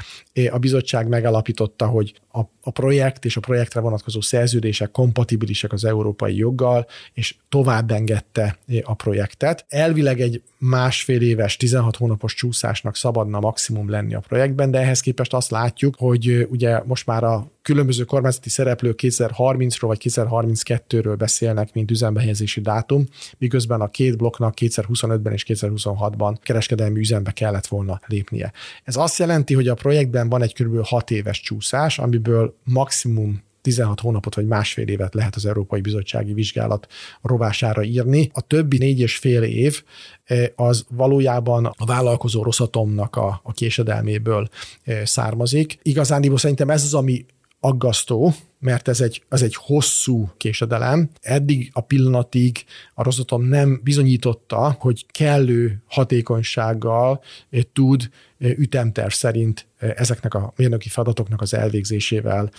[0.50, 6.36] a bizottság megalapította, hogy a, a projekt és a projektre vonatkozó szerződések kompatibilisek az európai
[6.36, 9.64] joggal, és tovább engedte a projektet.
[9.68, 15.34] Elvileg egy másfél éves, 16 hónapos csúszásnak szabadna maximum lenni a projektben, de ehhez képest
[15.34, 21.90] azt látjuk, hogy ugye most már a különböző kormányzati szereplők 2030-ról vagy 2032-ről beszélnek, mint
[21.90, 23.04] üzembehelyezési dátum,
[23.38, 28.52] miközben a két blokknak 2025-ben és 2026-ban kereskedelmi üzembe kellett volna lépnie.
[28.84, 30.86] Ez azt jelenti, hogy a projektben van egy kb.
[30.86, 36.86] 6 éves csúszás, amiből maximum 16 hónapot vagy másfél évet lehet az Európai Bizottsági Vizsgálat
[37.22, 38.30] rovására írni.
[38.32, 39.82] A többi négy és fél év
[40.24, 44.48] eh, az valójában a vállalkozó rosszatomnak a, a késedelméből
[44.84, 45.78] eh, származik.
[45.82, 47.24] Igazán szerintem ez az, ami
[47.64, 51.10] aggasztó, mert ez egy, az egy hosszú késedelem.
[51.20, 59.66] Eddig a pillanatig a Rosatom nem bizonyította, hogy kellő hatékonysággal eh, tud eh, ütemterv szerint
[59.76, 62.50] eh, ezeknek a mérnöki feladatoknak az elvégzésével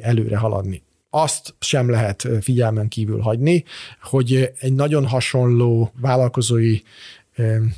[0.00, 3.64] előre haladni azt sem lehet figyelmen kívül hagyni,
[4.02, 6.78] hogy egy nagyon hasonló vállalkozói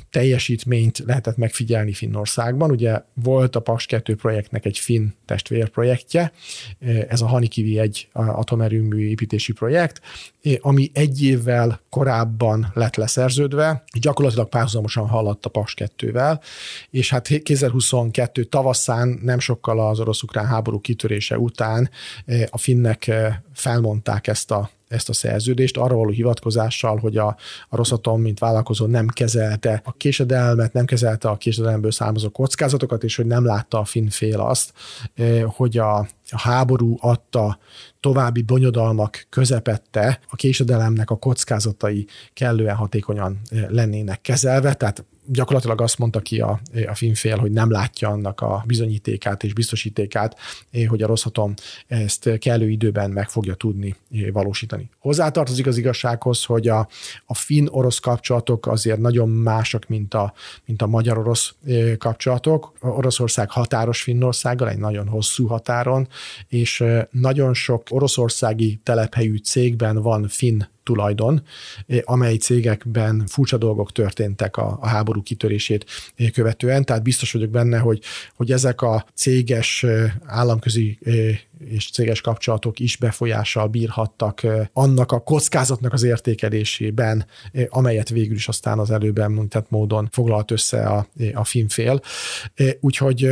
[0.09, 2.71] teljesítményt lehetett megfigyelni Finnországban.
[2.71, 6.31] Ugye volt a Paks 2 projektnek egy finn testvérprojektje,
[7.07, 10.01] ez a Hanikivi egy atomerőmű építési projekt,
[10.59, 16.41] ami egy évvel korábban lett leszerződve, gyakorlatilag párhuzamosan haladt a Paks 2-vel,
[16.89, 21.89] és hát 2022 tavaszán nem sokkal az orosz-ukrán háború kitörése után
[22.49, 23.11] a finnek
[23.53, 27.27] felmondták ezt a ezt a szerződést, arra való hivatkozással, hogy a,
[27.69, 33.15] a Rosszatom, mint vállalkozó nem kezelte a késedelmet, nem kezelte a késedelemből származó kockázatokat, és
[33.15, 34.73] hogy nem látta a finn fél azt,
[35.45, 35.97] hogy a,
[36.29, 37.59] a háború adta
[37.99, 46.19] további bonyodalmak közepette a késedelemnek a kockázatai kellően hatékonyan lennének kezelve, tehát gyakorlatilag azt mondta
[46.19, 50.37] ki a, a filmfél, hogy nem látja annak a bizonyítékát és biztosítékát,
[50.87, 51.53] hogy a Rosszatom
[51.87, 53.95] ezt kellő időben meg fogja tudni
[54.31, 54.89] valósítani.
[54.99, 56.87] Hozzátartozik az igazsághoz, hogy a,
[57.25, 60.33] a finn-orosz kapcsolatok azért nagyon mások, mint a,
[60.65, 61.53] mint a magyar-orosz
[61.97, 62.73] kapcsolatok.
[62.79, 66.07] Oroszország határos Finnországgal, egy nagyon hosszú határon,
[66.47, 71.43] és nagyon sok oroszországi telephelyű cégben van finn tulajdon,
[71.87, 77.49] eh, amely cégekben furcsa dolgok történtek a, a háború kitörését eh, követően, tehát biztos vagyok
[77.49, 78.01] benne, hogy,
[78.35, 80.99] hogy ezek a céges eh, államközi
[81.65, 84.41] és céges kapcsolatok is befolyással bírhattak
[84.73, 87.25] annak a kockázatnak az értékelésében,
[87.69, 92.01] amelyet végül is aztán az előbb említett módon foglalt össze a, a filmfél.
[92.79, 93.29] Úgyhogy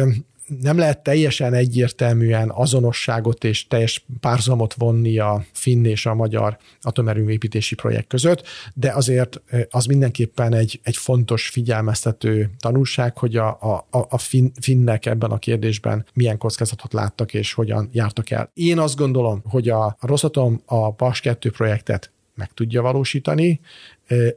[0.60, 7.76] nem lehet teljesen egyértelműen azonosságot és teljes párzamot vonni a finn és a magyar atomerőmépítési
[7.76, 14.18] projekt között, de azért az mindenképpen egy, egy fontos figyelmeztető tanulság, hogy a, a, a
[14.18, 18.52] fin, finnek ebben a kérdésben milyen kockázatot láttak és hogyan jártak el.
[18.54, 23.60] Én azt gondolom, hogy a, Rosatom a PAS 2 projektet meg tudja valósítani,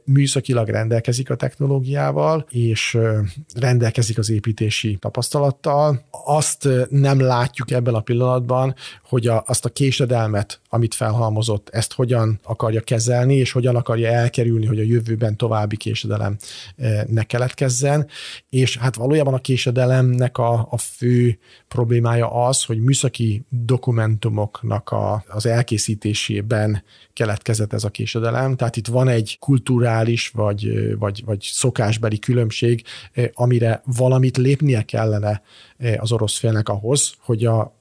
[0.03, 2.97] műszakilag rendelkezik a technológiával, és
[3.53, 6.05] rendelkezik az építési tapasztalattal.
[6.25, 12.39] Azt nem látjuk ebben a pillanatban, hogy a, azt a késedelmet, amit felhalmozott, ezt hogyan
[12.43, 16.37] akarja kezelni, és hogyan akarja elkerülni, hogy a jövőben további késedelem
[17.07, 18.07] ne keletkezzen.
[18.49, 25.45] És hát valójában a késedelemnek a, a fő problémája az, hogy műszaki dokumentumoknak a, az
[25.45, 26.83] elkészítésében
[27.13, 28.55] keletkezett ez a késedelem.
[28.55, 32.83] Tehát itt van egy kult kulturális vagy, vagy, vagy szokásbeli különbség,
[33.33, 35.41] amire valamit lépnie kellene
[35.97, 37.75] az orosz félnek ahhoz, hogy a,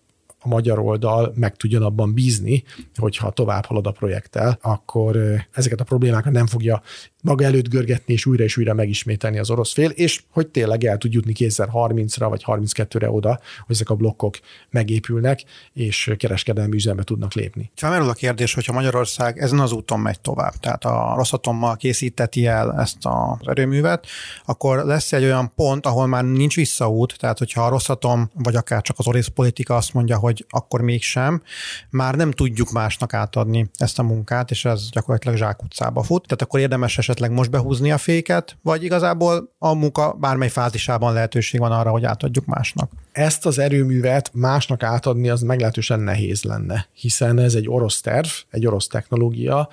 [0.44, 2.64] a magyar oldal meg tudjon abban bízni,
[2.96, 5.18] hogyha tovább halad a projekttel, akkor
[5.52, 6.82] ezeket a problémákat nem fogja
[7.22, 10.98] maga előtt görgetni, és újra és újra megismételni az orosz fél, és hogy tényleg el
[10.98, 13.28] tud jutni 2030-ra vagy 32-re oda,
[13.66, 14.38] hogy ezek a blokkok
[14.70, 17.70] megépülnek, és kereskedelmi üzembe tudnak lépni.
[17.74, 22.80] Felmerül a kérdés, hogyha Magyarország ezen az úton megy tovább, tehát a Rosszatommal készíteti el
[22.80, 24.06] ezt az erőművet,
[24.44, 28.82] akkor lesz egy olyan pont, ahol már nincs visszaút, tehát hogyha a Rosszatom, vagy akár
[28.82, 31.42] csak az orosz politika azt mondja, hogy akkor mégsem,
[31.90, 36.22] már nem tudjuk másnak átadni ezt a munkát, és ez gyakorlatilag zsákutcába fut.
[36.22, 41.60] Tehát akkor érdemes esetleg most behúzni a féket, vagy igazából a munka bármely fázisában lehetőség
[41.60, 42.90] van arra, hogy átadjuk másnak?
[43.12, 48.66] Ezt az erőművet másnak átadni az meglehetősen nehéz lenne, hiszen ez egy orosz terv, egy
[48.66, 49.68] orosz technológia,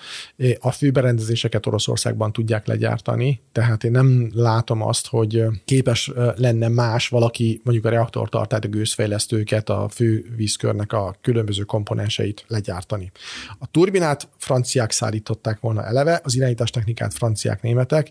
[0.59, 7.61] a főberendezéseket Oroszországban tudják legyártani, tehát én nem látom azt, hogy képes lenne más valaki
[7.63, 9.89] mondjuk a reaktortartályt, a gőzfejlesztőket, a
[10.51, 13.11] fővízkörnek a különböző komponenseit legyártani.
[13.59, 18.09] A turbinát franciák szállították volna eleve, az irányítástechnikát franciák, németek.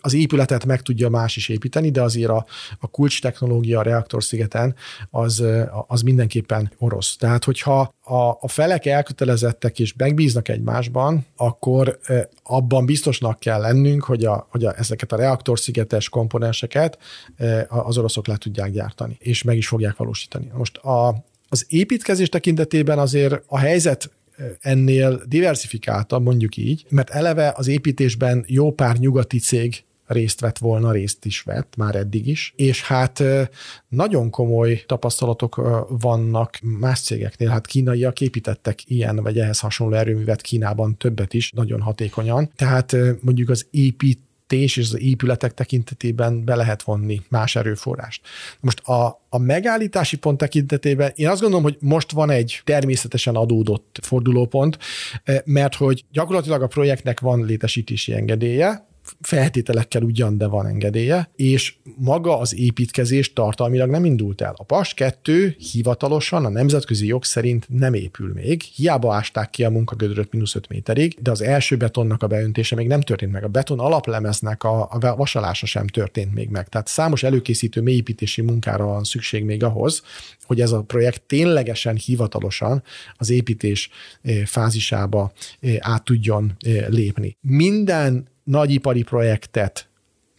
[0.00, 2.46] Az épületet meg tudja más is építeni, de azért a,
[2.78, 4.74] a kulcs technológia a reaktorszigeten
[5.10, 5.44] az,
[5.86, 7.16] az mindenképpen orosz.
[7.16, 11.98] Tehát, hogyha a, a felek elkötelezettek és megbíznak egymásban, akkor
[12.42, 16.98] abban biztosnak kell lennünk, hogy, a, hogy a, ezeket a reaktorszigetes komponenseket
[17.68, 20.50] az oroszok le tudják gyártani, és meg is fogják valósítani.
[20.54, 24.10] Most a, az építkezés tekintetében azért a helyzet
[24.60, 30.92] ennél diversifikáltabb, mondjuk így, mert eleve az építésben jó pár nyugati cég részt vett volna,
[30.92, 33.22] részt is vett, már eddig is, és hát
[33.88, 35.54] nagyon komoly tapasztalatok
[35.88, 41.80] vannak más cégeknél, hát kínaiak építettek ilyen, vagy ehhez hasonló erőművet Kínában többet is, nagyon
[41.80, 44.18] hatékonyan, tehát mondjuk az épít
[44.62, 48.22] és az épületek tekintetében be lehet vonni más erőforrást.
[48.60, 53.98] Most a, a megállítási pont tekintetében én azt gondolom, hogy most van egy természetesen adódott
[54.02, 54.78] fordulópont,
[55.44, 58.86] mert hogy gyakorlatilag a projektnek van létesítési engedélye,
[59.20, 64.54] feltételekkel ugyan, de van engedélye, és maga az építkezés tartalmilag nem indult el.
[64.56, 69.70] A PAS 2 hivatalosan a nemzetközi jog szerint nem épül még, hiába ásták ki a
[69.70, 73.44] munkagödröt mínusz 5 méterig, de az első betonnak a beöntése még nem történt meg.
[73.44, 76.68] A beton alaplemeznek a, a vasalása sem történt még meg.
[76.68, 80.02] Tehát számos előkészítő mélyépítési munkára van szükség még ahhoz,
[80.42, 82.82] hogy ez a projekt ténylegesen hivatalosan
[83.16, 83.90] az építés
[84.22, 87.36] eh, fázisába eh, át tudjon eh, lépni.
[87.40, 89.88] Minden nagyipari projektet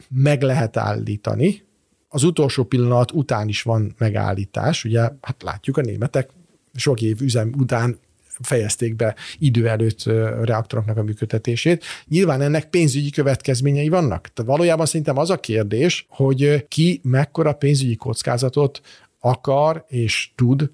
[0.09, 1.63] meg lehet állítani,
[2.07, 6.29] az utolsó pillanat után is van megállítás, ugye, hát látjuk a németek
[6.75, 7.99] sok év üzem után
[8.41, 10.03] fejezték be idő előtt
[10.43, 11.83] reaktoroknak a működtetését.
[12.07, 14.33] Nyilván ennek pénzügyi következményei vannak.
[14.33, 18.81] Tehát valójában szerintem az a kérdés, hogy ki mekkora pénzügyi kockázatot
[19.19, 20.69] akar és tud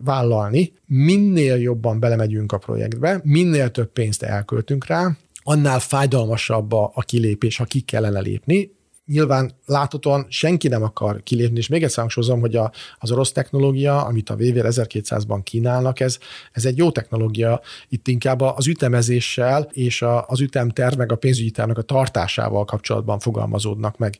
[0.00, 0.72] vállalni.
[0.86, 7.56] Minél jobban belemegyünk a projektbe, minél több pénzt elköltünk rá, annál fájdalmasabb a, a kilépés,
[7.56, 8.70] ha ki kellene lépni.
[9.06, 14.04] Nyilván láthatóan senki nem akar kilépni, és még egyszer hangsúlyozom, hogy a, az orosz technológia,
[14.04, 16.18] amit a VV 1200-ban kínálnak, ez,
[16.52, 17.60] ez egy jó technológia.
[17.88, 23.18] Itt inkább az ütemezéssel és a, az ütemterv meg a pénzügyi tervnek a tartásával kapcsolatban
[23.18, 24.18] fogalmazódnak meg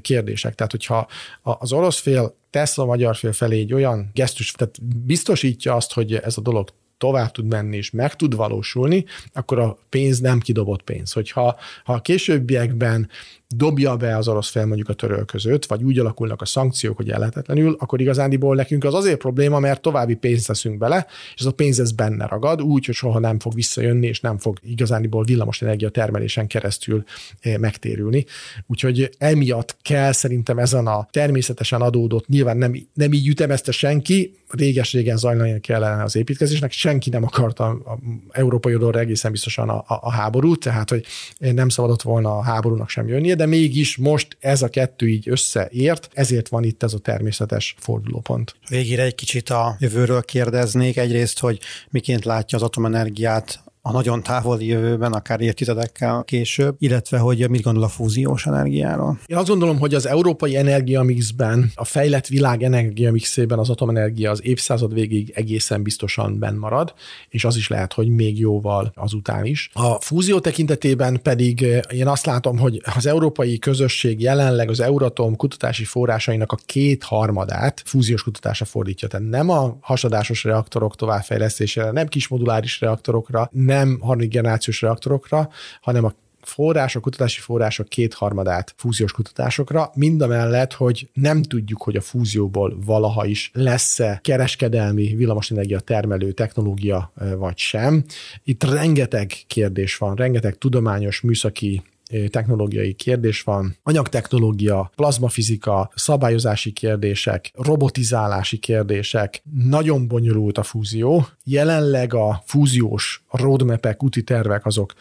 [0.00, 0.54] kérdések.
[0.54, 1.06] Tehát, hogyha
[1.42, 6.14] az orosz fél tesz a magyar fél felé egy olyan gesztus, tehát biztosítja azt, hogy
[6.14, 6.68] ez a dolog
[7.02, 11.12] tovább tud menni és meg tud valósulni, akkor a pénz nem kidobott pénz.
[11.12, 13.08] Hogyha ha a későbbiekben
[13.56, 17.76] dobja be az orosz fél mondjuk a törölközőt, vagy úgy alakulnak a szankciók, hogy ellehetetlenül,
[17.78, 21.80] akkor igazándiból nekünk az azért probléma, mert további pénzt teszünk bele, és az a pénz
[21.80, 25.88] ez benne ragad, úgy, hogy soha nem fog visszajönni, és nem fog igazándiból villamos energia
[25.88, 27.04] termelésen keresztül
[27.40, 28.24] eh, megtérülni.
[28.66, 35.16] Úgyhogy emiatt kell szerintem ezen a természetesen adódott, nyilván nem, nem így ütemezte senki, réges-régen
[35.16, 37.98] zajlani kellene az építkezésnek, senki nem akarta a
[38.30, 41.04] európai oldalra egészen biztosan a, a, a háborút, tehát hogy
[41.38, 46.08] nem szabadott volna a háborúnak sem jönnie, de mégis most ez a kettő így összeért,
[46.12, 48.54] ezért van itt ez a természetes fordulópont.
[48.68, 50.96] Végére egy kicsit a jövőről kérdeznék.
[50.96, 57.50] Egyrészt, hogy miként látja az atomenergiát a nagyon távoli jövőben, akár évtizedekkel később, illetve hogy
[57.50, 59.18] mit gondol a fúziós energiáról?
[59.26, 64.94] Én azt gondolom, hogy az európai energiamixben, a fejlett világ energiamixében az atomenergia az évszázad
[64.94, 66.94] végig egészen biztosan benn marad,
[67.28, 69.70] és az is lehet, hogy még jóval azután is.
[69.72, 75.36] A fúzió tekintetében pedig eh, én azt látom, hogy az európai közösség jelenleg az Euratom
[75.36, 79.08] kutatási forrásainak a kétharmadát fúziós kutatásra fordítja.
[79.08, 85.48] Tehát nem a hasadásos reaktorok továbbfejlesztésére, nem kismoduláris reaktorokra, nem harmadik generációs reaktorokra,
[85.80, 86.12] hanem a
[86.42, 92.78] források, kutatási források kétharmadát fúziós kutatásokra, mind a mellett, hogy nem tudjuk, hogy a fúzióból
[92.84, 98.04] valaha is lesz-e kereskedelmi villamosenergia termelő technológia vagy sem.
[98.44, 101.82] Itt rengeteg kérdés van, rengeteg tudományos, műszaki
[102.30, 111.26] technológiai kérdés van, anyagtechnológia, plazmafizika, szabályozási kérdések, robotizálási kérdések, nagyon bonyolult a fúzió.
[111.44, 114.92] Jelenleg a fúziós roadmap úti tervek azok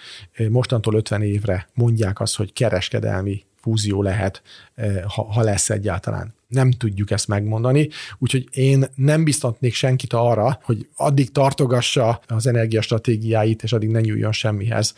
[0.49, 4.41] mostantól 50 évre mondják azt, hogy kereskedelmi fúzió lehet,
[5.07, 10.87] ha, ha lesz egyáltalán nem tudjuk ezt megmondani, úgyhogy én nem biztatnék senkit arra, hogy
[10.95, 14.93] addig tartogassa az energiastratégiáit, és addig ne nyúljon semmihez,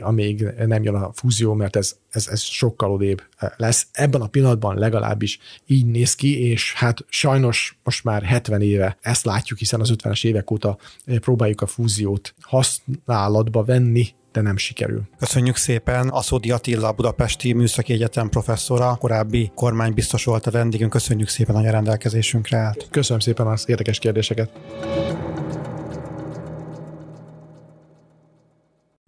[0.00, 3.22] amíg nem jön a fúzió, mert ez, ez, ez sokkal odébb
[3.56, 3.86] lesz.
[3.92, 9.24] Ebben a pillanatban legalábbis így néz ki, és hát sajnos most már 70 éve ezt
[9.24, 15.02] látjuk, hiszen az 50-es évek óta próbáljuk a fúziót használatba venni, de nem sikerül.
[15.18, 16.08] Köszönjük szépen.
[16.08, 20.90] Aszódi Attila, Budapesti Műszaki Egyetem professzora, korábbi kormánybiztos volt a vendégünk.
[20.90, 22.86] Köszönjük szépen, hogy a rendelkezésünkre állt.
[22.90, 24.50] Köszönöm szépen az érdekes kérdéseket.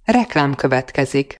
[0.04, 1.36] Reklám következik.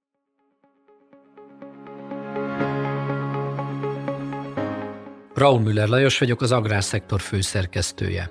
[5.34, 8.30] Raúl Müller Lajos vagyok, az Agrárszektor főszerkesztője.